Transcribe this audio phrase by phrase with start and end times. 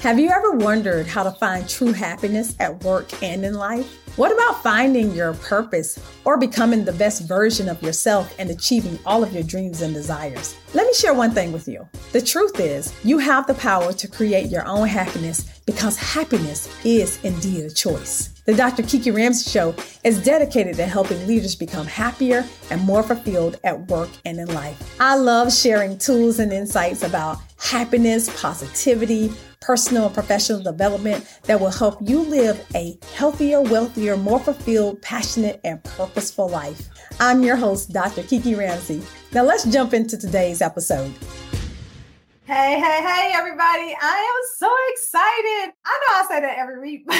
[0.00, 4.09] Have you ever wondered how to find true happiness at work and in life?
[4.16, 9.22] What about finding your purpose or becoming the best version of yourself and achieving all
[9.22, 10.56] of your dreams and desires?
[10.74, 11.88] Let me share one thing with you.
[12.10, 17.22] The truth is, you have the power to create your own happiness because happiness is
[17.22, 18.30] indeed a choice.
[18.46, 18.82] The Dr.
[18.82, 24.10] Kiki Ramsey Show is dedicated to helping leaders become happier and more fulfilled at work
[24.24, 24.76] and in life.
[24.98, 31.70] I love sharing tools and insights about happiness, positivity, personal and professional development that will
[31.70, 36.88] help you live a healthier, wealthier, more fulfilled, passionate, and purposeful life.
[37.20, 38.22] I'm your host, Dr.
[38.22, 39.02] Kiki Ramsey.
[39.32, 41.12] Now let's jump into today's episode.
[42.44, 43.94] Hey, hey, hey, everybody.
[44.00, 45.72] I am so excited.
[45.84, 47.16] I know I say that every week, but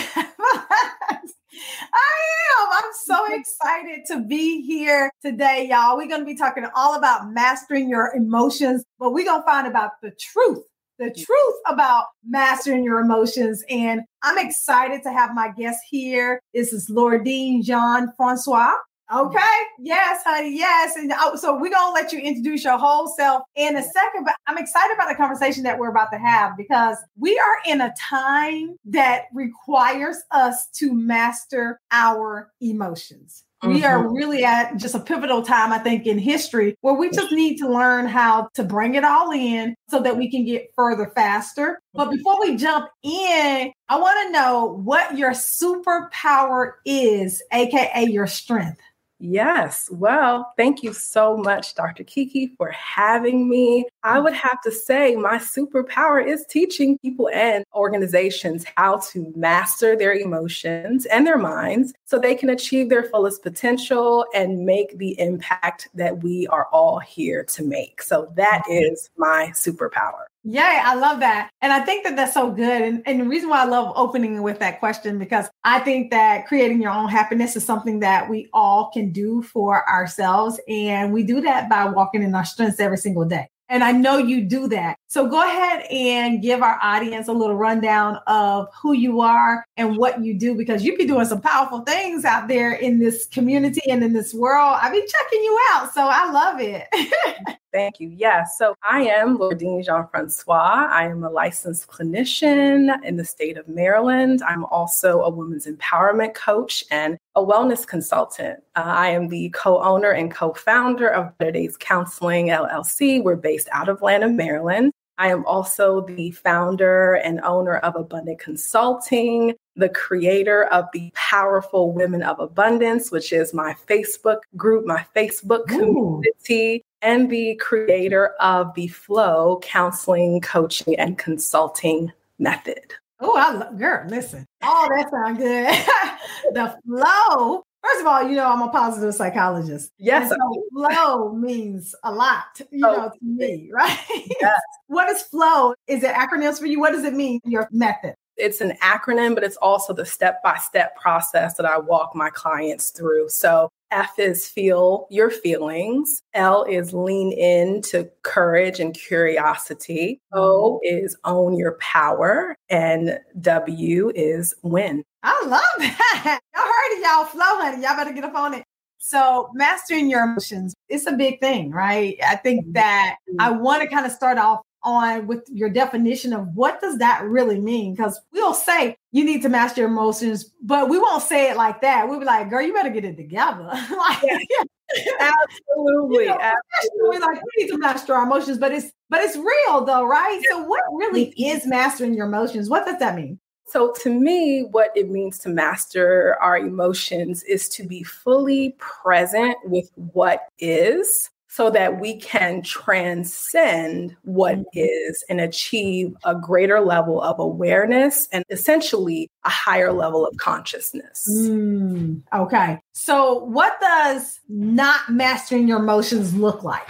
[1.95, 2.16] I
[2.59, 2.69] am.
[2.73, 5.97] I'm so excited to be here today, y'all.
[5.97, 9.66] We're going to be talking all about mastering your emotions, but we're going to find
[9.66, 10.65] about the truth
[11.01, 13.65] the truth about mastering your emotions.
[13.71, 16.41] And I'm excited to have my guest here.
[16.55, 18.74] This is Lordine Jean Francois.
[19.13, 19.41] Okay.
[19.80, 20.57] Yes, honey.
[20.57, 20.95] Yes.
[20.95, 24.24] And oh, so we're going to let you introduce your whole self in a second.
[24.24, 27.80] But I'm excited about the conversation that we're about to have because we are in
[27.80, 33.45] a time that requires us to master our emotions.
[33.63, 33.75] Mm-hmm.
[33.75, 34.15] We are mm-hmm.
[34.15, 37.69] really at just a pivotal time, I think, in history where we just need to
[37.69, 41.80] learn how to bring it all in so that we can get further faster.
[41.93, 42.17] But mm-hmm.
[42.17, 48.80] before we jump in, I want to know what your superpower is, AKA your strength.
[49.21, 49.90] Yes.
[49.93, 52.04] Well, thank you so much, Dr.
[52.04, 53.87] Kiki, for having me.
[54.02, 59.95] I would have to say my superpower is teaching people and organizations how to master
[59.95, 65.19] their emotions and their minds so they can achieve their fullest potential and make the
[65.21, 68.00] impact that we are all here to make.
[68.00, 68.93] So that mm-hmm.
[68.93, 70.30] is my superpower.
[70.43, 71.50] Yay, I love that.
[71.60, 72.81] And I think that that's so good.
[72.83, 76.47] And, and the reason why I love opening with that question, because I think that
[76.47, 80.59] creating your own happiness is something that we all can do for ourselves.
[80.67, 83.49] And we do that by walking in our strengths every single day.
[83.69, 84.97] And I know you do that.
[85.09, 89.97] So go ahead and give our audience a little rundown of who you are and
[89.97, 93.83] what you do, because you be doing some powerful things out there in this community
[93.89, 94.78] and in this world.
[94.81, 95.93] I be checking you out.
[95.93, 97.57] So I love it.
[97.73, 98.09] Thank you.
[98.09, 98.59] Yes.
[98.59, 100.89] So I am Lordine Jean Francois.
[100.91, 104.43] I am a licensed clinician in the state of Maryland.
[104.43, 108.61] I'm also a women's empowerment coach and a wellness consultant.
[108.75, 113.23] Uh, I am the co owner and co founder of Better Days Counseling LLC.
[113.23, 114.93] We're based out of Lanham, Maryland.
[115.21, 121.93] I am also the founder and owner of Abundant Consulting, the creator of the Powerful
[121.93, 128.75] Women of Abundance, which is my Facebook group, my Facebook community, and the creator of
[128.75, 132.94] the Flow Counseling, Coaching, and Consulting Method.
[133.21, 134.47] Oh, I love, girl, listen.
[134.62, 136.55] Oh, that sounds good.
[136.55, 139.91] the flow First of all, you know, I'm a positive psychologist.
[139.97, 140.28] Yes.
[140.28, 140.37] So
[140.72, 143.99] flow means a lot, you oh, know, to me, right?
[144.41, 144.60] Yes.
[144.87, 145.75] what is flow?
[145.87, 146.78] Is it acronyms for you?
[146.78, 148.15] What does it mean, your method?
[148.37, 152.31] It's an acronym, but it's also the step by step process that I walk my
[152.31, 153.31] clients through.
[153.31, 156.23] So F is feel your feelings.
[156.34, 160.21] L is lean in to courage and curiosity.
[160.33, 161.05] O mm-hmm.
[161.05, 162.56] is own your power.
[162.69, 165.03] And W is win.
[165.23, 166.41] I love that.
[166.55, 167.25] Y'all heard it, y'all.
[167.25, 167.83] Flow, honey.
[167.83, 168.65] Y'all better get up on it.
[169.03, 172.19] So, mastering your emotions, it's a big thing, right?
[172.27, 172.72] I think mm-hmm.
[172.72, 176.99] that I want to kind of start off on with your definition of what does
[176.99, 177.95] that really mean?
[177.95, 181.81] Because we'll say you need to master your emotions but we won't say it like
[181.81, 182.09] that.
[182.09, 183.71] We'll be like girl you better get it together.
[183.91, 187.19] Like, absolutely, you know, absolutely.
[187.19, 190.43] like we need to master our emotions but it's but it's real though right?
[190.51, 192.69] So what really is mastering your emotions?
[192.69, 193.39] What does that mean?
[193.71, 199.57] So, to me, what it means to master our emotions is to be fully present
[199.63, 205.11] with what is so that we can transcend what mm-hmm.
[205.28, 211.27] and achieve a greater level of awareness and essentially a higher level of consciousness.
[211.28, 212.78] Mm, okay.
[212.92, 216.89] So, what does not mastering your emotions look like?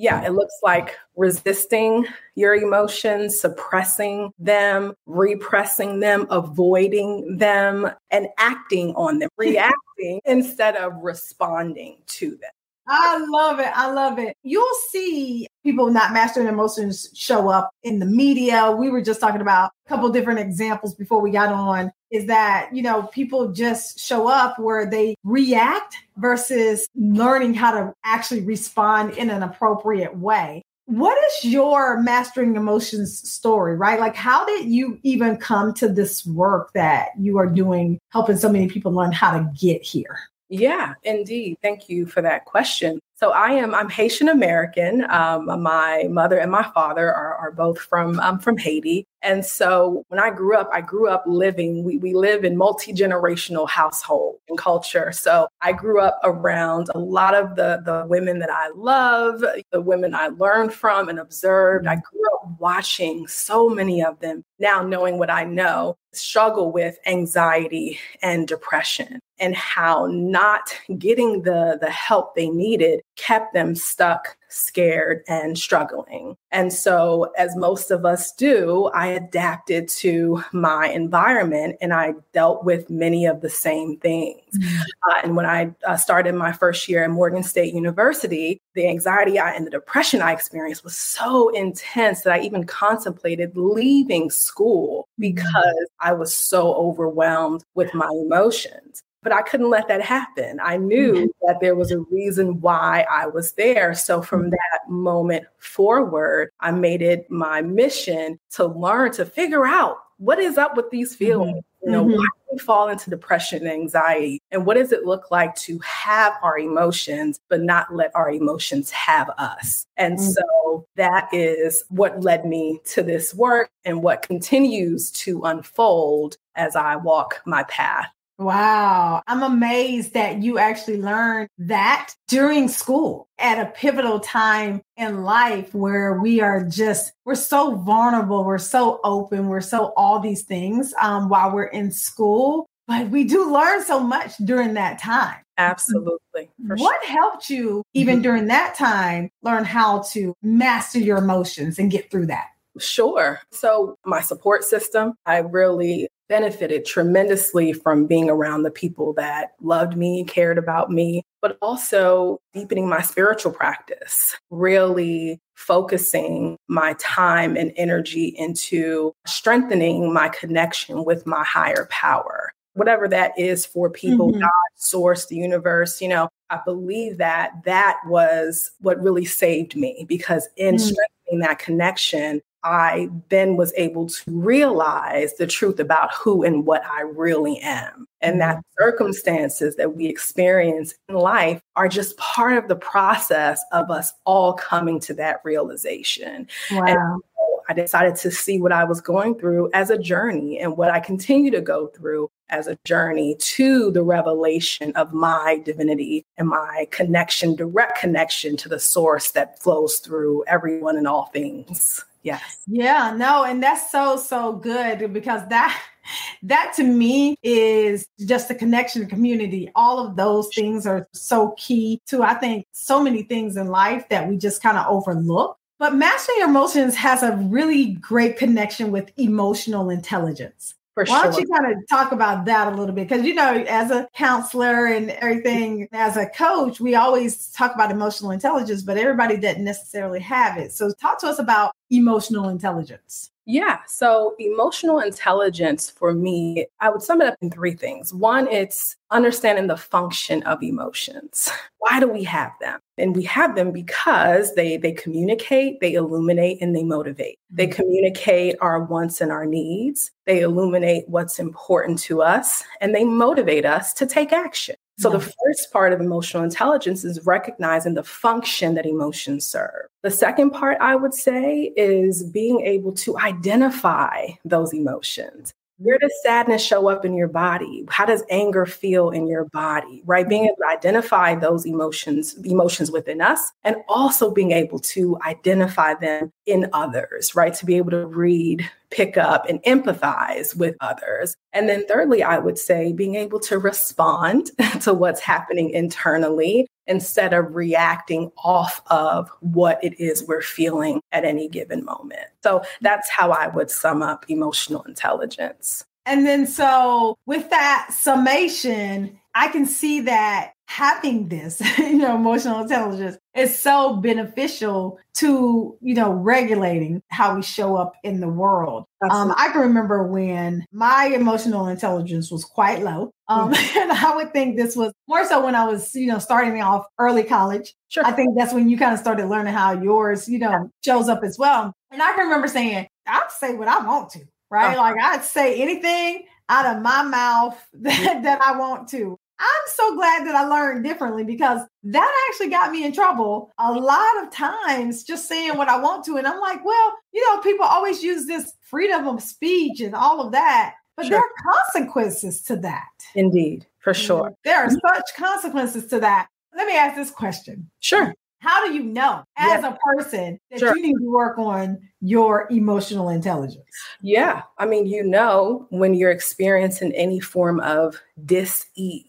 [0.00, 2.06] yeah, it looks like resisting
[2.36, 10.92] your emotions, suppressing them, repressing them, avoiding them, and acting on them, reacting instead of
[11.02, 12.50] responding to them.
[12.90, 13.70] I love it.
[13.74, 14.34] I love it.
[14.42, 18.70] You'll see people not mastering emotions show up in the media.
[18.72, 22.70] We were just talking about a couple different examples before we got on is that,
[22.72, 29.12] you know, people just show up where they react versus learning how to actually respond
[29.18, 30.62] in an appropriate way.
[30.88, 34.00] what is your mastering emotions story, right?
[34.00, 38.50] Like, how did you even come to this work that you are doing, helping so
[38.50, 40.18] many people learn how to get here?
[40.50, 41.58] Yeah, indeed.
[41.62, 43.00] Thank you for that question.
[43.16, 45.04] So I am I'm Haitian American.
[45.10, 50.04] Um, my mother and my father are, are both from um, from Haiti, and so
[50.08, 51.82] when I grew up, I grew up living.
[51.82, 55.10] We we live in multi generational household and culture.
[55.12, 59.42] So I grew up around a lot of the the women that I love,
[59.72, 61.86] the women I learned from and observed.
[61.86, 62.00] I mm-hmm.
[62.00, 64.44] grew up watching so many of them.
[64.60, 71.78] Now knowing what I know, struggle with anxiety and depression and how not getting the
[71.80, 76.36] the help they needed kept them stuck scared and struggling.
[76.50, 82.64] And so, as most of us do, I adapted to my environment and I dealt
[82.64, 84.40] with many of the same things.
[84.56, 84.82] Mm-hmm.
[85.10, 89.38] Uh, and when I uh, started my first year at Morgan State University, the anxiety
[89.38, 95.08] I, and the depression I experienced was so intense that I even contemplated leaving school
[95.20, 95.34] mm-hmm.
[95.34, 99.02] because I was so overwhelmed with my emotions.
[99.22, 100.60] But I couldn't let that happen.
[100.62, 101.46] I knew mm-hmm.
[101.46, 103.94] that there was a reason why I was there.
[103.94, 104.50] So from mm-hmm.
[104.50, 110.58] that moment forward, I made it my mission to learn to figure out what is
[110.58, 111.58] up with these feelings.
[111.58, 111.86] Mm-hmm.
[111.86, 112.16] You know, mm-hmm.
[112.16, 114.42] why do we fall into depression and anxiety?
[114.50, 118.90] And what does it look like to have our emotions, but not let our emotions
[118.90, 119.86] have us?
[119.96, 120.30] And mm-hmm.
[120.30, 126.74] so that is what led me to this work and what continues to unfold as
[126.74, 129.22] I walk my path Wow.
[129.26, 135.74] I'm amazed that you actually learned that during school at a pivotal time in life
[135.74, 140.94] where we are just, we're so vulnerable, we're so open, we're so all these things
[141.02, 142.66] um, while we're in school.
[142.86, 145.38] But we do learn so much during that time.
[145.58, 146.48] Absolutely.
[146.58, 147.12] What sure.
[147.12, 148.22] helped you, even mm-hmm.
[148.22, 152.46] during that time, learn how to master your emotions and get through that?
[152.78, 153.40] Sure.
[153.50, 159.96] So, my support system, I really benefited tremendously from being around the people that loved
[159.96, 167.72] me, cared about me, but also deepening my spiritual practice, really focusing my time and
[167.76, 172.52] energy into strengthening my connection with my higher power.
[172.74, 174.40] Whatever that is for people, mm-hmm.
[174.40, 180.04] God, source, the universe, you know, I believe that that was what really saved me
[180.08, 180.84] because in mm-hmm.
[180.84, 186.84] strengthening that connection, I then was able to realize the truth about who and what
[186.84, 188.06] I really am.
[188.20, 188.82] And that mm-hmm.
[188.84, 194.54] circumstances that we experience in life are just part of the process of us all
[194.54, 196.48] coming to that realization.
[196.72, 196.84] Wow.
[196.86, 197.22] And
[197.68, 201.00] I decided to see what I was going through as a journey and what I
[201.00, 206.88] continue to go through as a journey to the revelation of my divinity and my
[206.90, 212.04] connection, direct connection to the source that flows through everyone and all things.
[212.22, 212.58] Yes.
[212.66, 215.80] Yeah, no, and that's so so good because that
[216.42, 219.70] that to me is just the connection community.
[219.74, 224.08] All of those things are so key to I think so many things in life
[224.08, 225.56] that we just kind of overlook.
[225.78, 230.74] But mastering your emotions has a really great connection with emotional intelligence.
[231.04, 231.32] Why sure.
[231.32, 233.08] don't you kind of talk about that a little bit?
[233.08, 237.90] Because, you know, as a counselor and everything, as a coach, we always talk about
[237.90, 240.72] emotional intelligence, but everybody doesn't necessarily have it.
[240.72, 243.30] So, talk to us about emotional intelligence.
[243.50, 243.78] Yeah.
[243.86, 248.12] So emotional intelligence for me, I would sum it up in three things.
[248.12, 251.48] One, it's understanding the function of emotions.
[251.78, 252.78] Why do we have them?
[252.98, 257.38] And we have them because they they communicate, they illuminate, and they motivate.
[257.48, 257.76] They mm-hmm.
[257.76, 260.10] communicate our wants and our needs.
[260.26, 264.76] They illuminate what's important to us, and they motivate us to take action.
[264.98, 269.86] So, the first part of emotional intelligence is recognizing the function that emotions serve.
[270.02, 275.52] The second part, I would say, is being able to identify those emotions.
[275.80, 277.84] Where does sadness show up in your body?
[277.88, 280.02] How does anger feel in your body?
[280.04, 280.28] Right?
[280.28, 285.94] Being able to identify those emotions, emotions within us, and also being able to identify
[285.94, 287.54] them in others, right?
[287.54, 291.36] To be able to read, pick up, and empathize with others.
[291.52, 297.32] And then, thirdly, I would say being able to respond to what's happening internally instead
[297.32, 302.26] of reacting off of what it is we're feeling at any given moment.
[302.42, 305.84] So that's how I would sum up emotional intelligence.
[306.06, 312.60] And then, so with that summation, I can see that having this, you know, emotional
[312.60, 318.84] intelligence is so beneficial to, you know, regulating how we show up in the world.
[319.10, 323.12] Um, I can remember when my emotional intelligence was quite low.
[323.28, 323.78] Um, mm-hmm.
[323.90, 326.84] and I would think this was more so when I was, you know, starting off
[326.98, 327.74] early college.
[327.88, 328.04] Sure.
[328.04, 331.24] I think that's when you kind of started learning how yours, you know, shows up
[331.24, 331.72] as well.
[331.90, 334.20] And I can remember saying, I'll say what I want to,
[334.50, 334.76] right?
[334.76, 334.82] Uh-huh.
[334.82, 339.18] Like I'd say anything out of my mouth that, that I want to.
[339.40, 343.72] I'm so glad that I learned differently because that actually got me in trouble a
[343.72, 346.16] lot of times just saying what I want to.
[346.16, 350.20] And I'm like, well, you know, people always use this freedom of speech and all
[350.20, 351.10] of that, but sure.
[351.10, 352.88] there are consequences to that.
[353.14, 354.06] Indeed, for mm-hmm.
[354.06, 354.34] sure.
[354.44, 354.94] There are mm-hmm.
[354.94, 356.28] such consequences to that.
[356.56, 357.70] Let me ask this question.
[357.80, 358.12] Sure.
[358.40, 360.76] How do you know as a person that sure.
[360.76, 363.64] you need to work on your emotional intelligence?
[364.00, 364.42] Yeah.
[364.58, 369.04] I mean, you know, when you're experiencing any form of dis ease,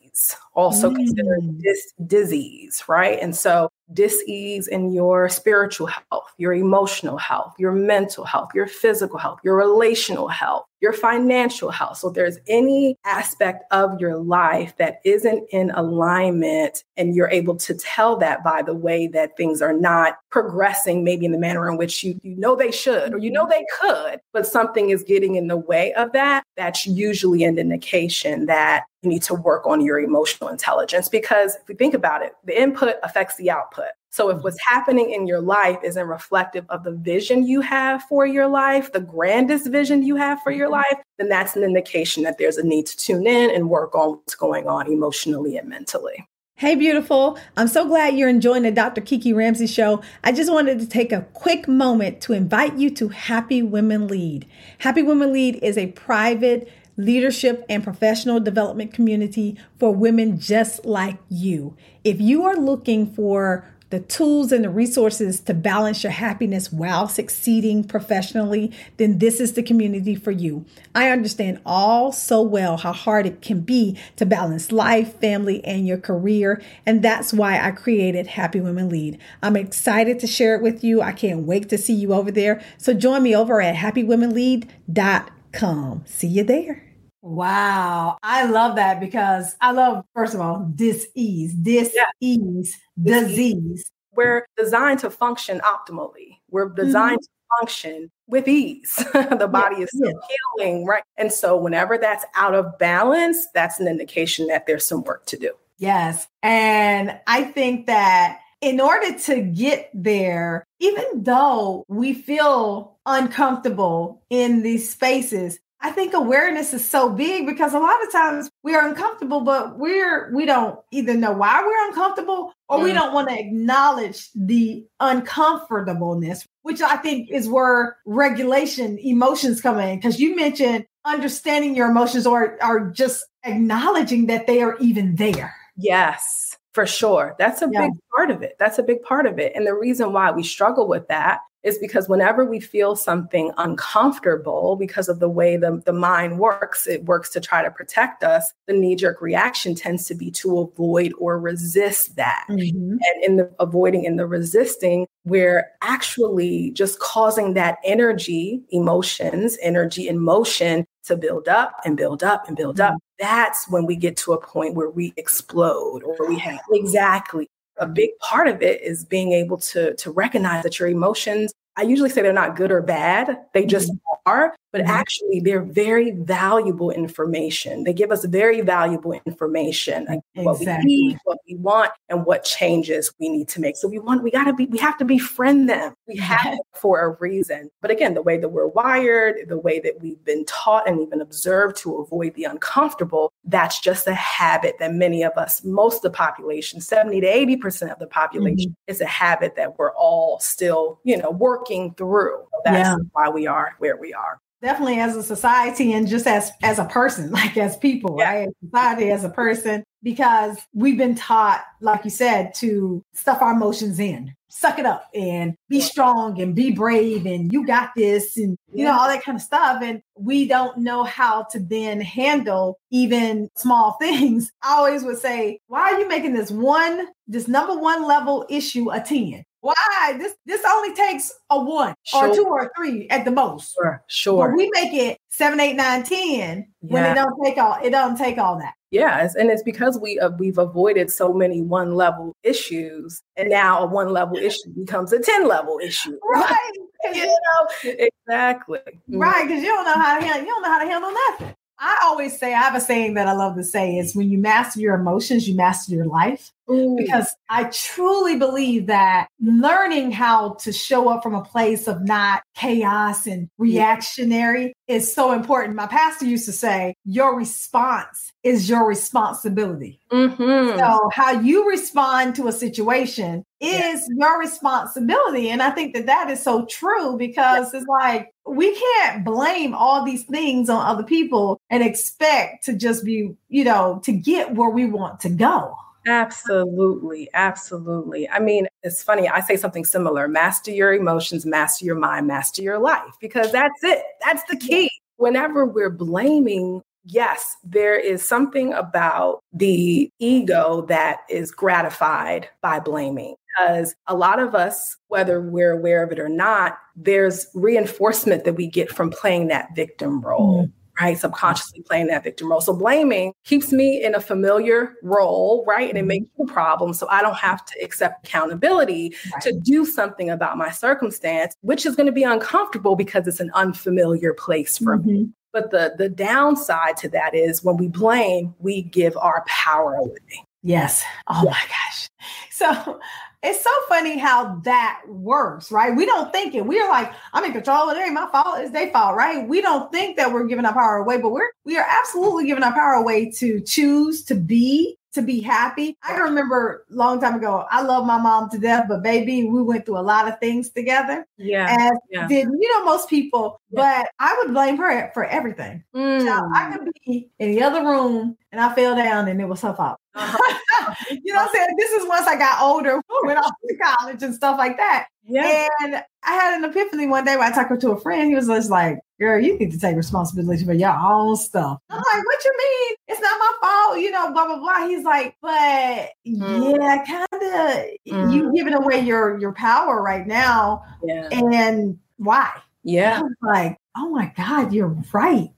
[0.55, 0.95] also mm.
[0.95, 3.19] considered dis- disease, right?
[3.21, 9.17] And so dis-ease in your spiritual health, your emotional health, your mental health, your physical
[9.17, 11.97] health, your relational health, your financial health.
[11.97, 17.73] So there's any aspect of your life that isn't in alignment and you're able to
[17.73, 21.77] tell that by the way that things are not progressing maybe in the manner in
[21.77, 25.35] which you, you know they should or you know they could, but something is getting
[25.35, 29.81] in the way of that, that's usually an indication that you need to work on
[29.81, 33.87] your emotional intelligence because if we think about it, the input affects the output.
[34.11, 34.43] So if mm-hmm.
[34.43, 38.91] what's happening in your life isn't reflective of the vision you have for your life,
[38.91, 40.95] the grandest vision you have for your mm-hmm.
[40.95, 44.11] life, then that's an indication that there's a need to tune in and work on
[44.11, 46.27] what's going on emotionally and mentally.
[46.59, 47.39] Hey, beautiful.
[47.55, 48.99] I'm so glad you're enjoying the Dr.
[48.99, 50.01] Kiki Ramsey show.
[50.25, 54.45] I just wanted to take a quick moment to invite you to Happy Women Lead.
[54.79, 61.17] Happy Women Lead is a private leadership and professional development community for women just like
[61.29, 61.75] you.
[62.03, 67.07] If you are looking for the tools and the resources to balance your happiness while
[67.07, 70.63] succeeding professionally, then this is the community for you.
[70.93, 75.87] I understand all so well how hard it can be to balance life, family, and
[75.87, 76.61] your career.
[76.85, 79.17] And that's why I created Happy Women Lead.
[79.41, 81.01] I'm excited to share it with you.
[81.01, 82.61] I can't wait to see you over there.
[82.77, 86.03] So join me over at happywomenlead.com.
[86.05, 86.88] See you there.
[87.21, 88.17] Wow.
[88.23, 93.19] I love that because I love, first of all, dis-ease, dis-ease, yeah.
[93.21, 93.91] disease.
[94.13, 96.37] We're designed to function optimally.
[96.49, 97.57] We're designed mm-hmm.
[97.57, 98.95] to function with ease.
[99.13, 99.83] the body yeah.
[99.83, 100.35] is still yeah.
[100.57, 101.03] healing, right?
[101.17, 105.37] And so whenever that's out of balance, that's an indication that there's some work to
[105.37, 105.53] do.
[105.77, 106.27] Yes.
[106.43, 114.63] And I think that in order to get there, even though we feel uncomfortable in
[114.63, 118.85] these spaces, I think awareness is so big because a lot of times we are
[118.85, 122.83] uncomfortable, but we're we don't either know why we're uncomfortable or mm.
[122.83, 129.79] we don't want to acknowledge the uncomfortableness, which I think is where regulation emotions come
[129.79, 129.97] in.
[129.97, 135.55] Because you mentioned understanding your emotions or or just acknowledging that they are even there.
[135.77, 137.35] Yes, for sure.
[137.39, 137.83] That's a yeah.
[137.83, 138.57] big part of it.
[138.59, 139.53] That's a big part of it.
[139.55, 144.75] And the reason why we struggle with that is because whenever we feel something uncomfortable
[144.77, 148.53] because of the way the, the mind works, it works to try to protect us.
[148.67, 152.45] The knee jerk reaction tends to be to avoid or resist that.
[152.49, 152.91] Mm-hmm.
[152.91, 160.07] And in the avoiding and the resisting, we're actually just causing that energy, emotions, energy
[160.07, 162.93] and motion to build up and build up and build mm-hmm.
[162.93, 162.99] up.
[163.19, 167.87] That's when we get to a point where we explode or we have exactly a
[167.87, 172.09] big part of it is being able to to recognize that your emotions I usually
[172.09, 174.15] say they're not good or bad, they just mm-hmm.
[174.25, 174.91] are, but mm-hmm.
[174.91, 177.83] actually they're very valuable information.
[177.83, 180.45] They give us very valuable information, like exactly.
[180.45, 183.77] what we need, what we want, and what changes we need to make.
[183.77, 185.93] So we want, we gotta be, we have to befriend them.
[186.07, 187.69] We have for a reason.
[187.81, 191.21] But again, the way that we're wired, the way that we've been taught and even
[191.21, 196.01] observed to avoid the uncomfortable, that's just a habit that many of us, most of
[196.03, 198.91] the population, 70 to 80% of the population, mm-hmm.
[198.91, 202.43] is a habit that we're all still, you know, working through.
[202.63, 202.95] That's yeah.
[203.13, 204.39] why we are where we are.
[204.61, 208.33] Definitely as a society and just as as a person, like as people, yeah.
[208.33, 208.49] right?
[208.63, 213.99] Society as a person, because we've been taught, like you said, to stuff our emotions
[213.99, 218.57] in, suck it up and be strong and be brave and you got this and
[218.73, 219.81] you know all that kind of stuff.
[219.81, 224.51] And we don't know how to then handle even small things.
[224.61, 228.89] I always would say why are you making this one this number one level issue
[228.91, 230.15] a 10 why?
[230.17, 232.29] This this only takes a one sure.
[232.29, 233.73] or two or three at the most.
[233.73, 234.49] Sure, sure.
[234.49, 236.93] But we make it seven, eight, nine, ten yeah.
[236.93, 238.73] when it don't take all it don't take all that.
[238.91, 243.83] Yes, and it's because we uh, we've avoided so many one level issues, and now
[243.83, 246.17] a one level issue becomes a ten level issue.
[246.29, 246.71] Right.
[247.13, 248.79] you know exactly.
[249.07, 250.41] Right, because you don't know how to handle.
[250.41, 251.55] You don't know how to handle nothing.
[251.79, 254.37] I always say, I have a saying that I love to say is when you
[254.37, 256.51] master your emotions, you master your life.
[256.71, 256.95] Ooh.
[256.97, 262.43] Because I truly believe that learning how to show up from a place of not
[262.55, 265.75] chaos and reactionary is so important.
[265.75, 269.99] My pastor used to say, Your response is your responsibility.
[270.11, 270.77] Mm-hmm.
[270.77, 273.69] So, how you respond to a situation is
[274.09, 274.27] yeah.
[274.27, 275.49] your responsibility.
[275.49, 280.03] And I think that that is so true because it's like we can't blame all
[280.03, 284.69] these things on other people and expect to just be, you know, to get where
[284.69, 285.75] we want to go.
[286.09, 287.29] Absolutely.
[287.33, 288.29] Absolutely.
[288.29, 289.27] I mean, it's funny.
[289.27, 293.83] I say something similar master your emotions, master your mind, master your life, because that's
[293.83, 294.03] it.
[294.25, 294.89] That's the key.
[295.17, 303.35] Whenever we're blaming yes, there is something about the ego that is gratified by blaming.
[303.57, 308.53] Because a lot of us, whether we're aware of it or not, there's reinforcement that
[308.53, 310.63] we get from playing that victim role.
[310.63, 311.17] Mm-hmm right?
[311.17, 312.61] Subconsciously playing that victim role.
[312.61, 315.89] So blaming keeps me in a familiar role, right?
[315.89, 316.93] And it makes a problem.
[316.93, 319.41] So I don't have to accept accountability right.
[319.43, 323.51] to do something about my circumstance, which is going to be uncomfortable because it's an
[323.53, 325.07] unfamiliar place for mm-hmm.
[325.07, 325.29] me.
[325.51, 330.45] But the the downside to that is when we blame, we give our power away.
[330.61, 331.03] Yes.
[331.27, 332.09] Oh my gosh.
[332.51, 332.99] So
[333.41, 335.95] it's so funny how that works, right?
[335.95, 336.65] We don't think it.
[336.65, 337.89] We're like, I'm in control.
[337.89, 338.59] It ain't my fault.
[338.59, 339.47] It's their fault, right?
[339.47, 342.63] We don't think that we're giving our power away, but we're we are absolutely giving
[342.63, 345.97] our power away to choose to be to be happy.
[346.03, 349.43] I can remember a long time ago, I love my mom to death, but baby,
[349.43, 351.25] we went through a lot of things together.
[351.37, 351.67] Yeah.
[351.69, 352.27] And yeah.
[352.27, 354.03] did, you know, most people, yeah.
[354.03, 355.83] but I would blame her for everything.
[355.95, 356.21] Mm.
[356.21, 359.61] So I could be in the other room and I fell down and it was
[359.61, 359.99] her fault.
[360.15, 360.93] Uh-huh.
[361.11, 361.75] you know what I'm saying?
[361.77, 365.07] This is once I got older, went off to college and stuff like that.
[365.23, 365.67] Yeah.
[365.81, 368.29] And I had an epiphany one day when I talked to a friend.
[368.29, 371.79] He was just like, girl, you need to take responsibility for your own stuff.
[371.89, 372.95] I'm like, what you mean?
[373.07, 374.87] It's not my fault, you know, blah, blah, blah.
[374.87, 376.77] He's like, but mm.
[376.79, 378.33] yeah, kind of mm.
[378.33, 380.83] you giving away your your power right now.
[381.03, 381.29] Yeah.
[381.31, 382.49] And why?
[382.83, 383.21] Yeah.
[383.43, 385.49] like, oh my God, you're right.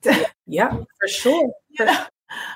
[0.47, 1.49] Yeah, for sure.
[1.77, 1.85] For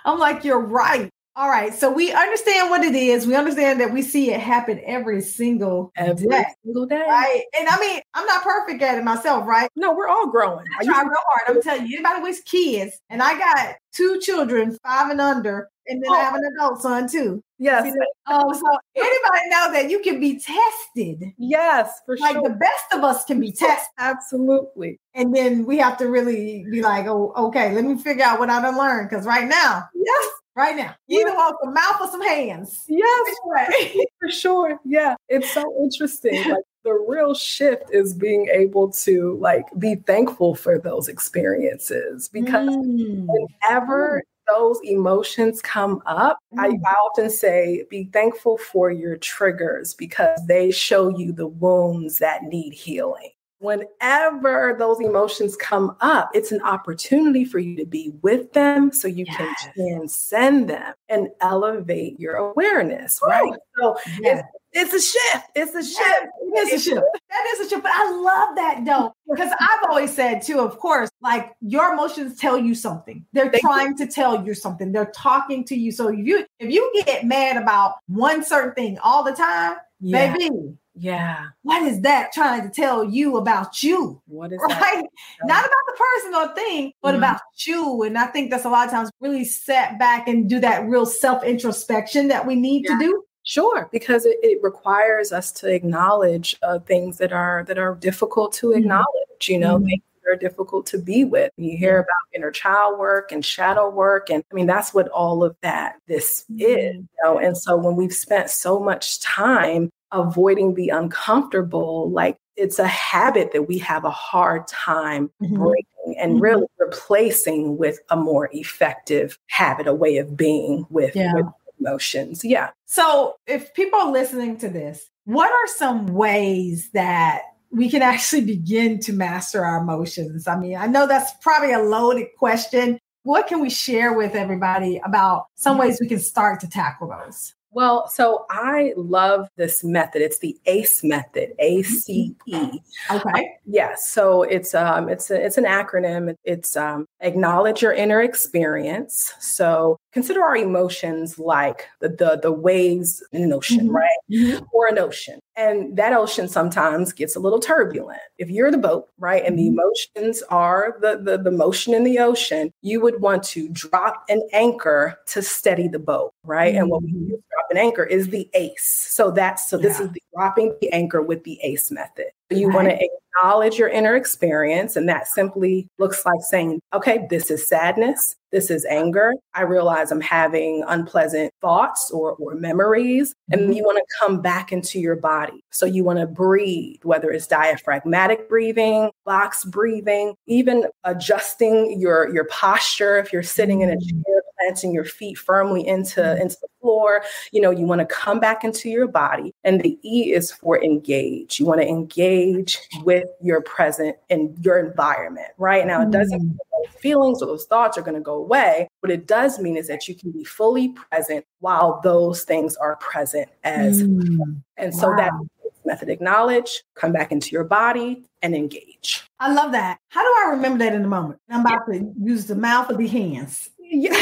[0.05, 1.09] I'm like, you're right.
[1.38, 1.74] All right.
[1.74, 3.27] So we understand what it is.
[3.27, 6.46] We understand that we see it happen every single every day.
[6.64, 7.03] single day.
[7.05, 7.44] Right.
[7.59, 9.70] And I mean, I'm not perfect at it myself, right?
[9.75, 10.66] No, we're all growing.
[10.79, 11.57] I try real hard.
[11.57, 16.03] I'm telling you, anybody with kids, and I got two children, five and under, and
[16.03, 16.15] then oh.
[16.15, 17.43] I have an adult son too.
[17.57, 17.95] Yes.
[18.27, 21.33] Um, so anybody know that you can be tested?
[21.37, 22.41] Yes, for like sure.
[22.41, 23.87] Like the best of us can be tested.
[23.98, 25.00] Absolutely.
[25.13, 28.50] And then we have to really be like, oh, okay, let me figure out what
[28.50, 29.09] I done learned.
[29.09, 30.95] Because right now, yes, right now.
[31.07, 32.83] You either want some mouth or some hands.
[32.87, 33.95] Yes, right.
[34.19, 34.79] for sure.
[34.83, 36.50] Yeah, it's so interesting.
[36.50, 42.69] Like the real shift is being able to like be thankful for those experiences because
[42.69, 43.25] mm.
[43.27, 46.60] whenever those emotions come up, mm.
[46.60, 52.18] I, I often say be thankful for your triggers because they show you the wounds
[52.20, 58.11] that need healing whenever those emotions come up, it's an opportunity for you to be
[58.22, 59.37] with them so you yes.
[59.37, 63.53] can transcend them and elevate your awareness, right?
[63.79, 64.44] So yes.
[64.74, 65.46] it's, it's, a shift.
[65.55, 66.27] It's a shift.
[66.41, 67.05] It is a shift.
[67.29, 67.83] That is a shift.
[67.83, 72.37] But I love that though, because I've always said too, of course, like your emotions
[72.37, 73.25] tell you something.
[73.33, 74.91] They're they trying to tell you something.
[74.91, 75.91] They're talking to you.
[75.91, 80.33] So if you if you get mad about one certain thing all the time, yeah.
[80.33, 81.48] baby, yeah.
[81.64, 84.22] What is that trying to tell you about you?
[84.27, 85.03] What is right?
[85.40, 85.48] That?
[85.48, 87.18] Not about the person or thing, but mm-hmm.
[87.18, 88.03] about you.
[88.03, 91.05] And I think that's a lot of times really set back and do that real
[91.05, 92.98] self introspection that we need yeah.
[92.98, 93.24] to do.
[93.44, 98.53] Sure, because it, it requires us to acknowledge uh, things that are that are difficult
[98.53, 98.79] to mm-hmm.
[98.79, 99.50] acknowledge.
[99.50, 99.86] You know, mm-hmm.
[99.88, 101.51] things that are difficult to be with.
[101.58, 105.44] You hear about inner child work and shadow work, and I mean that's what all
[105.44, 106.50] of that this is.
[106.50, 107.01] Mm-hmm.
[107.01, 107.38] You know?
[107.38, 113.51] And so when we've spent so much time avoiding the uncomfortable, like it's a habit
[113.53, 115.55] that we have a hard time mm-hmm.
[115.55, 116.44] breaking and mm-hmm.
[116.44, 121.33] really replacing with a more effective habit, a way of being with, yeah.
[121.33, 121.46] with
[121.79, 122.44] emotions.
[122.44, 122.70] Yeah.
[122.85, 127.41] So if people are listening to this, what are some ways that
[127.72, 130.48] we can actually begin to master our emotions?
[130.48, 133.00] I mean, I know that's probably a loaded question.
[133.24, 137.55] What can we share with everybody about some ways we can start to tackle those?
[137.75, 140.22] Well, so I love this method.
[140.22, 142.79] It's the ACE method, A C E.
[143.11, 143.50] Okay.
[143.66, 144.09] Yes.
[144.09, 146.33] So it's um it's a, it's an acronym.
[146.46, 149.33] It's um acknowledge your inner experience.
[149.42, 153.94] So consider our emotions like the the, the waves in an ocean, Mhm.
[153.94, 154.18] right?
[154.31, 154.66] Mhm.
[154.72, 155.40] Or an ocean.
[155.57, 158.20] And that ocean sometimes gets a little turbulent.
[158.37, 159.77] If you're the boat, right, and the Mhm.
[159.77, 164.41] emotions are the, the the motion in the ocean, you would want to drop an
[164.51, 166.75] anchor to steady the boat, right?
[166.75, 169.07] And what we use drop an anchor is the ACE.
[169.11, 170.05] So that's so this Yeah.
[170.07, 172.27] is the dropping the anchor with the ACE method.
[172.51, 172.75] You Right.
[172.75, 173.08] want to
[173.42, 178.70] acknowledge your inner experience, and that simply looks like saying, "Okay, this is sadness." This
[178.72, 179.34] is anger.
[179.53, 183.34] I realize I'm having unpleasant thoughts or, or memories.
[183.51, 183.75] And Mhm.
[183.75, 185.62] you want to come back into your body.
[185.72, 192.46] So you want to breathe, whether it's diaphragmatic breathing, box breathing, even adjusting your, your
[192.46, 193.18] posture.
[193.18, 194.24] If you're sitting in a Mm.
[194.25, 196.41] chair, planting your feet firmly into, Mhm.
[196.41, 199.53] into the floor, you know, you want to come back into your body.
[199.63, 201.59] And the E is for engage.
[201.59, 205.85] You want to engage with your present and your environment, right?
[205.85, 206.44] Now, it doesn't Mm.
[206.44, 208.87] mean those feelings or those thoughts are going to go away.
[209.01, 212.96] What it does mean is that you can be fully present while those things are
[212.98, 214.61] present as Mm.
[214.77, 215.46] and so that Wow.
[215.85, 219.24] method acknowledge, come back into your body and engage.
[219.39, 220.00] I love that.
[220.09, 221.39] How do I remember that in the moment?
[221.50, 223.70] I'm about to use the mouth or the hands.
[223.87, 224.15] Yeah.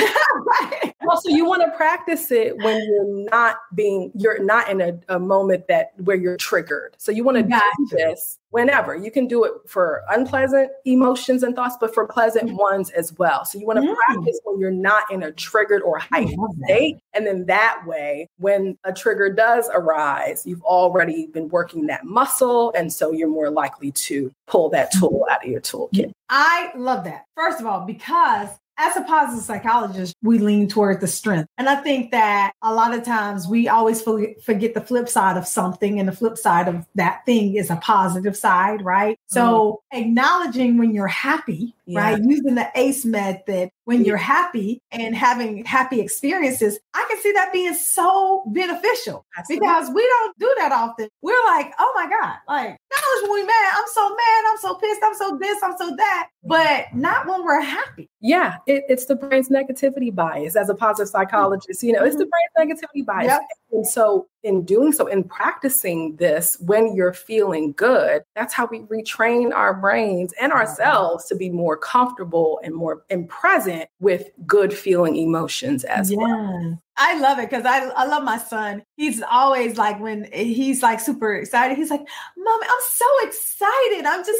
[1.13, 1.15] Right.
[1.15, 5.19] Also, you want to practice it when you're not being, you're not in a, a
[5.19, 6.95] moment that where you're triggered.
[6.97, 7.63] So you want to Gotcha.
[7.79, 8.95] do this whenever.
[8.95, 13.45] You can do it for unpleasant emotions and thoughts, but for pleasant ones as well.
[13.45, 13.95] So you want to Mm.
[14.07, 16.97] practice when you're not in a triggered or heightened state.
[17.13, 22.71] And then that way, when a trigger does arise, you've already been working that muscle.
[22.75, 26.11] And so you're more likely to pull that tool out of your toolkit.
[26.29, 27.25] I love that.
[27.35, 31.47] First of all, because as a positive psychologist, we lean toward the strength.
[31.57, 35.47] And I think that a lot of times we always forget the flip side of
[35.47, 39.17] something, and the flip side of that thing is a positive side, right?
[39.27, 40.01] So mm-hmm.
[40.01, 42.19] acknowledging when you're happy, right?
[42.23, 47.51] Using the ACE method when you're happy and having happy experiences, I can see that
[47.51, 49.67] being so beneficial Absolutely.
[49.67, 51.09] because we don't do that often.
[51.21, 54.75] We're like, oh my God, like, knowledge when we mad, I'm so mad, I'm so
[54.75, 58.09] pissed, I'm so this, I'm so that, but not when we're happy.
[58.21, 60.55] Yeah, it, it's the brain's negativity bias.
[60.55, 61.23] As a positive mm-hmm.
[61.23, 62.63] psychologist, you know, it's the mm-hmm.
[62.63, 63.27] brain's negativity bias.
[63.27, 63.41] Yep.
[63.73, 68.81] And so, in doing so, in practicing this, when you're feeling good, that's how we
[68.81, 74.73] retrain our brains and ourselves to be more comfortable and more and present with good
[74.73, 76.79] feeling emotions as well.
[76.95, 78.83] I love it because I, I love my son.
[78.97, 81.75] He's always like when he's like super excited.
[81.75, 82.05] He's like,
[82.37, 84.05] "Mom, I'm so excited!
[84.05, 84.39] I'm just."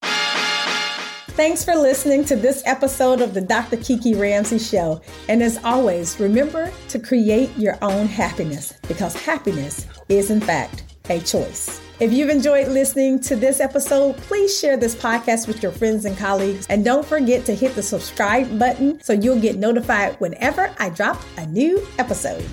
[1.38, 3.76] Thanks for listening to this episode of the Dr.
[3.76, 5.00] Kiki Ramsey Show.
[5.28, 11.20] And as always, remember to create your own happiness because happiness is, in fact, a
[11.20, 11.80] choice.
[12.00, 16.18] If you've enjoyed listening to this episode, please share this podcast with your friends and
[16.18, 16.66] colleagues.
[16.68, 21.22] And don't forget to hit the subscribe button so you'll get notified whenever I drop
[21.36, 22.44] a new episode.